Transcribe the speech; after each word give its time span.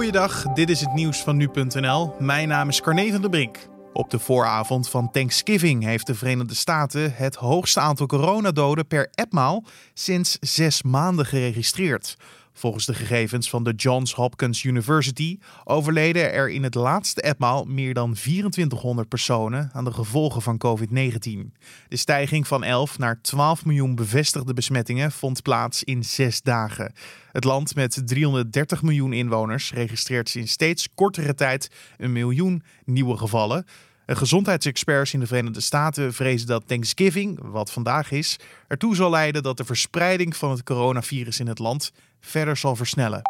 Goeiedag, 0.00 0.42
dit 0.42 0.70
is 0.70 0.80
het 0.80 0.92
nieuws 0.92 1.22
van 1.22 1.36
nu.nl. 1.36 2.14
Mijn 2.18 2.48
naam 2.48 2.68
is 2.68 2.80
Carne 2.80 3.10
van 3.10 3.20
der 3.20 3.30
Brink. 3.30 3.58
Op 3.92 4.10
de 4.10 4.18
vooravond 4.18 4.88
van 4.88 5.10
Thanksgiving 5.10 5.84
heeft 5.84 6.06
de 6.06 6.14
Verenigde 6.14 6.54
Staten 6.54 7.14
het 7.14 7.34
hoogste 7.34 7.80
aantal 7.80 8.06
coronadoden 8.06 8.86
per 8.86 9.08
etmaal 9.14 9.64
sinds 9.94 10.36
zes 10.40 10.82
maanden 10.82 11.26
geregistreerd. 11.26 12.16
Volgens 12.60 12.86
de 12.86 12.94
gegevens 12.94 13.50
van 13.50 13.64
de 13.64 13.72
Johns 13.72 14.14
Hopkins 14.14 14.64
University 14.64 15.38
overleden 15.64 16.32
er 16.32 16.50
in 16.50 16.62
het 16.62 16.74
laatste 16.74 17.22
etmaal 17.22 17.64
meer 17.64 17.94
dan 17.94 18.14
2400 18.14 19.08
personen 19.08 19.70
aan 19.72 19.84
de 19.84 19.92
gevolgen 19.92 20.42
van 20.42 20.60
COVID-19. 20.66 21.58
De 21.88 21.96
stijging 21.96 22.46
van 22.46 22.64
11 22.64 22.98
naar 22.98 23.20
12 23.22 23.64
miljoen 23.64 23.94
bevestigde 23.94 24.54
besmettingen 24.54 25.12
vond 25.12 25.42
plaats 25.42 25.84
in 25.84 26.04
zes 26.04 26.42
dagen. 26.42 26.92
Het 27.32 27.44
land 27.44 27.74
met 27.74 28.02
330 28.04 28.82
miljoen 28.82 29.12
inwoners 29.12 29.72
registreert 29.72 30.28
sinds 30.28 30.52
steeds 30.52 30.88
kortere 30.94 31.34
tijd 31.34 31.70
een 31.96 32.12
miljoen 32.12 32.62
nieuwe 32.84 33.16
gevallen. 33.16 33.66
Gezondheidsexperts 34.16 35.12
in 35.12 35.20
de 35.20 35.26
Verenigde 35.26 35.60
Staten 35.60 36.14
vrezen 36.14 36.46
dat 36.46 36.66
Thanksgiving, 36.66 37.38
wat 37.42 37.72
vandaag 37.72 38.10
is, 38.10 38.36
ertoe 38.68 38.94
zal 38.94 39.10
leiden 39.10 39.42
dat 39.42 39.56
de 39.56 39.64
verspreiding 39.64 40.36
van 40.36 40.50
het 40.50 40.62
coronavirus 40.62 41.40
in 41.40 41.46
het 41.46 41.58
land 41.58 41.92
verder 42.20 42.56
zal 42.56 42.76
versnellen. 42.76 43.22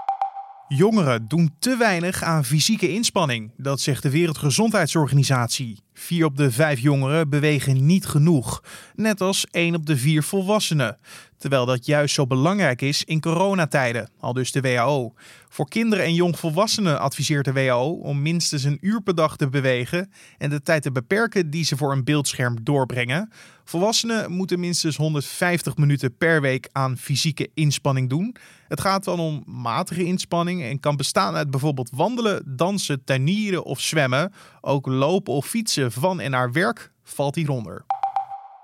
Jongeren 0.68 1.28
doen 1.28 1.54
te 1.58 1.76
weinig 1.76 2.22
aan 2.22 2.44
fysieke 2.44 2.92
inspanning, 2.92 3.52
dat 3.56 3.80
zegt 3.80 4.02
de 4.02 4.10
Wereldgezondheidsorganisatie. 4.10 5.78
Vier 5.94 6.24
op 6.24 6.36
de 6.36 6.50
vijf 6.50 6.78
jongeren 6.78 7.28
bewegen 7.28 7.86
niet 7.86 8.06
genoeg, 8.06 8.62
net 8.94 9.20
als 9.20 9.46
één 9.50 9.74
op 9.74 9.86
de 9.86 9.96
vier 9.96 10.22
volwassenen. 10.22 10.98
Terwijl 11.40 11.66
dat 11.66 11.86
juist 11.86 12.14
zo 12.14 12.26
belangrijk 12.26 12.82
is 12.82 13.04
in 13.04 13.20
coronatijden, 13.20 14.08
al 14.18 14.32
dus 14.32 14.52
de 14.52 14.60
WHO. 14.60 15.14
Voor 15.48 15.68
kinderen 15.68 16.04
en 16.04 16.14
jongvolwassenen 16.14 17.00
adviseert 17.00 17.44
de 17.44 17.52
WHO 17.52 17.90
om 17.90 18.22
minstens 18.22 18.65
een 18.65 18.78
uur 18.80 19.01
per 19.02 19.15
dag 19.15 19.37
te 19.37 19.48
bewegen 19.48 20.12
en 20.38 20.50
de 20.50 20.62
tijd 20.62 20.82
te 20.82 20.92
beperken 20.92 21.50
die 21.50 21.65
ze 21.65 21.76
voor 21.76 21.92
een 21.92 22.04
beeldscherm 22.04 22.65
doorbrengen. 22.65 23.30
Volwassenen 23.65 24.32
moeten 24.32 24.60
minstens 24.60 24.96
150 24.96 25.76
minuten 25.76 26.16
per 26.16 26.40
week 26.40 26.68
aan 26.73 26.96
fysieke 26.96 27.50
inspanning 27.54 28.09
doen. 28.09 28.37
Het 28.68 28.80
gaat 28.80 29.04
dan 29.04 29.20
om 29.20 29.43
matige 29.46 30.04
inspanning 30.04 30.62
en 30.62 30.80
kan 30.80 30.96
bestaan 30.96 31.34
uit 31.34 31.50
bijvoorbeeld 31.50 31.90
wandelen, 31.93 32.43
dansen, 32.56 33.04
tuinieren 33.04 33.65
of 33.65 33.80
zwemmen. 33.80 34.32
Ook 34.60 34.87
lopen 34.87 35.32
of 35.32 35.46
fietsen 35.46 35.93
van 35.93 36.20
en 36.20 36.30
naar 36.30 36.52
werk 36.52 36.93
valt 37.02 37.34
hieronder. 37.34 37.84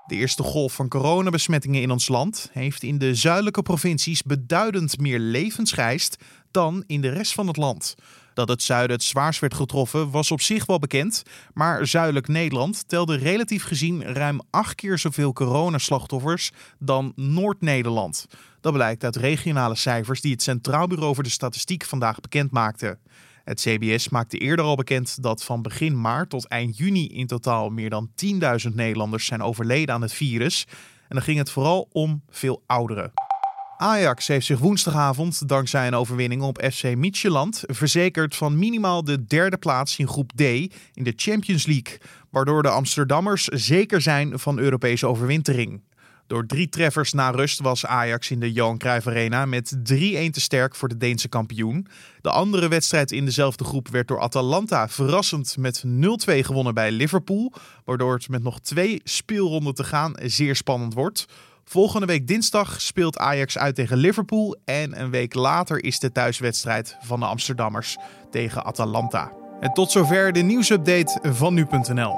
De 0.07 0.15
eerste 0.15 0.43
golf 0.43 0.73
van 0.73 0.89
coronabesmettingen 0.89 1.83
in 1.83 1.91
ons 1.91 2.09
land 2.09 2.51
heeft 2.53 2.83
in 2.83 2.99
de 2.99 3.15
zuidelijke 3.15 3.63
provincies 3.63 4.23
beduidend 4.23 4.99
meer 5.01 5.19
levens 5.19 5.73
geëist 5.73 6.17
dan 6.51 6.85
in 6.87 7.01
de 7.01 7.09
rest 7.09 7.35
van 7.35 7.47
het 7.47 7.57
land. 7.57 7.95
Dat 8.35 8.49
het 8.49 8.63
zuiden 8.63 8.97
het 8.97 9.05
zwaarst 9.05 9.41
werd 9.41 9.55
getroffen 9.55 10.11
was 10.11 10.31
op 10.31 10.41
zich 10.41 10.67
wel 10.67 10.79
bekend, 10.79 11.23
maar 11.55 11.87
zuidelijk 11.87 12.29
Nederland 12.29 12.89
telde 12.89 13.17
relatief 13.17 13.65
gezien 13.65 14.03
ruim 14.03 14.41
acht 14.51 14.75
keer 14.75 14.99
zoveel 14.99 15.33
coronaslachtoffers 15.33 16.51
dan 16.79 17.13
Noord-Nederland. 17.15 18.27
Dat 18.61 18.73
blijkt 18.73 19.05
uit 19.05 19.17
regionale 19.17 19.77
cijfers 19.77 20.21
die 20.21 20.33
het 20.33 20.43
Centraal 20.43 20.87
Bureau 20.87 21.15
voor 21.15 21.25
de 21.25 21.31
Statistiek 21.31 21.85
vandaag 21.85 22.21
bekend 22.21 22.51
maakte. 22.51 22.99
Het 23.47 23.61
CBS 23.61 24.09
maakte 24.09 24.39
eerder 24.39 24.65
al 24.65 24.77
bekend 24.77 25.23
dat 25.23 25.45
van 25.45 25.63
begin 25.63 26.01
maart 26.01 26.31
tot 26.31 26.49
eind 26.49 26.77
juni 26.77 27.09
in 27.09 27.27
totaal 27.27 27.71
meer 27.71 27.91
dan 27.91 28.11
10.000 28.69 28.75
Nederlanders 28.75 29.27
zijn 29.27 29.43
overleden 29.43 29.95
aan 29.95 30.03
het 30.03 30.13
virus. 30.13 30.67
En 31.01 31.17
dan 31.17 31.23
ging 31.23 31.39
het 31.39 31.51
vooral 31.51 31.89
om 31.93 32.23
veel 32.31 32.63
ouderen. 32.67 33.13
Ajax 33.77 34.27
heeft 34.27 34.47
zich 34.47 34.59
woensdagavond, 34.59 35.49
dankzij 35.49 35.87
een 35.87 35.95
overwinning 35.95 36.43
op 36.43 36.69
FC 36.73 36.97
Midtjylland, 36.97 37.63
verzekerd 37.67 38.37
van 38.37 38.59
minimaal 38.59 39.05
de 39.05 39.27
derde 39.27 39.57
plaats 39.57 39.99
in 39.99 40.09
groep 40.09 40.33
D 40.33 40.41
in 40.41 41.05
de 41.05 41.13
Champions 41.17 41.67
League, 41.67 41.99
waardoor 42.31 42.63
de 42.63 42.69
Amsterdammers 42.69 43.45
zeker 43.45 44.01
zijn 44.01 44.39
van 44.39 44.59
Europese 44.59 45.07
overwintering. 45.07 45.81
Door 46.27 46.47
drie 46.47 46.69
treffers 46.69 47.13
na 47.13 47.31
rust 47.31 47.61
was 47.61 47.87
Ajax 47.87 48.31
in 48.31 48.41
de 48.41 48.53
Johan 48.53 48.79
Cruijff 48.79 49.07
Arena 49.07 49.47
met 49.47 49.77
3-1 49.77 49.81
te 49.83 50.41
sterk 50.41 50.75
voor 50.75 50.89
de 50.89 50.97
Deense 50.97 51.29
kampioen. 51.29 51.87
De 52.21 52.31
andere 52.31 52.69
wedstrijd 52.69 53.13
in 53.13 53.25
dezelfde 53.25 53.65
groep 53.65 53.89
werd 53.89 54.09
door 54.09 54.21
Atalanta 54.21 54.89
verrassend 54.89 55.57
met 55.57 55.85
0-2 55.87 55.89
gewonnen 56.27 56.75
bij 56.75 56.91
Liverpool, 56.91 57.53
waardoor 57.85 58.15
het 58.15 58.29
met 58.29 58.43
nog 58.43 58.61
twee 58.61 59.01
speelronden 59.05 59.75
te 59.75 59.85
gaan 59.85 60.15
zeer 60.23 60.57
spannend 60.57 60.95
wordt. 60.95 61.27
Volgende 61.65 62.07
week 62.07 62.27
dinsdag 62.27 62.81
speelt 62.81 63.19
Ajax 63.19 63.59
uit 63.59 63.75
tegen 63.75 63.97
Liverpool 63.97 64.57
en 64.65 65.01
een 65.01 65.11
week 65.11 65.35
later 65.35 65.85
is 65.85 65.99
de 65.99 66.13
thuiswedstrijd 66.13 66.97
van 67.01 67.21
de 67.21 67.27
Amsterdammers 67.27 67.97
tegen 68.31 68.65
Atalanta. 68.65 69.33
En 69.61 69.73
tot 69.73 69.91
zover 69.91 70.33
de 70.33 70.41
nieuwsupdate 70.41 71.19
van 71.23 71.55
nu.nl. 71.55 72.17